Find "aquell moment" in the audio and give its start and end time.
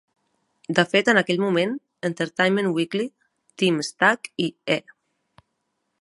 1.21-1.75